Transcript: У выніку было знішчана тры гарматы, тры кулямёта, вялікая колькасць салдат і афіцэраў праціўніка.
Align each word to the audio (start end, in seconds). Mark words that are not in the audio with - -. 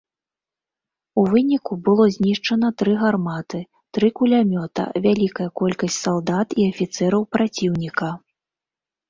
У 1.21 1.25
выніку 1.33 1.75
было 1.89 2.07
знішчана 2.15 2.71
тры 2.83 2.95
гарматы, 3.01 3.59
тры 3.99 4.09
кулямёта, 4.21 4.87
вялікая 5.05 5.49
колькасць 5.63 6.01
салдат 6.07 6.59
і 6.63 6.67
афіцэраў 6.73 7.23
праціўніка. 7.39 8.09